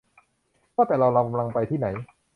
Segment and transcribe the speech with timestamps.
[0.75, 1.87] ว่าแต่เรากำลังไปทีไ่หน